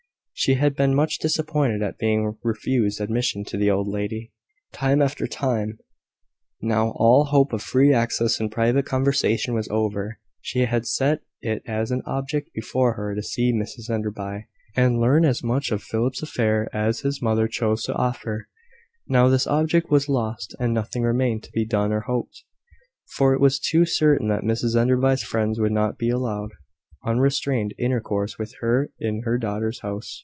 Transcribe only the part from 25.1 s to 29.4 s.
friends would not be allowed unrestrained intercourse with her in her